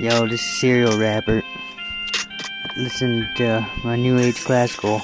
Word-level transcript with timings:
Yo, 0.00 0.26
this 0.26 0.40
is 0.40 0.60
Serial 0.60 0.96
Rapper. 0.96 1.42
Listen 2.74 3.28
to 3.36 3.68
my 3.84 3.96
new 3.96 4.18
age 4.18 4.42
classical. 4.42 5.02